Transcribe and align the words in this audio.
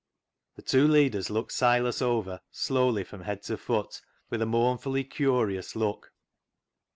The 0.55 0.63
two 0.63 0.87
leaders 0.87 1.29
looked 1.29 1.51
Silas 1.51 2.01
over 2.01 2.41
slowly 2.49 3.03
from 3.03 3.21
head 3.21 3.43
to 3.43 3.55
foot 3.55 4.01
with 4.31 4.41
a 4.41 4.47
mournfully 4.47 5.03
curious 5.03 5.75
look. 5.75 6.11